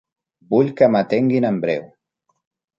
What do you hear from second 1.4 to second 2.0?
en breu.